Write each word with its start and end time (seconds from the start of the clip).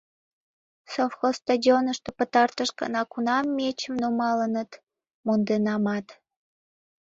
—Совхоз 0.91 1.35
стадионышто 1.41 2.09
пытартыш 2.17 2.69
гана 2.79 3.01
кунам 3.11 3.45
мечым 3.57 3.93
нумалыныт, 4.01 4.71
монденамат. 5.25 6.07